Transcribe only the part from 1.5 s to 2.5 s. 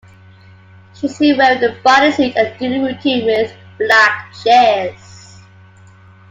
a bodysuit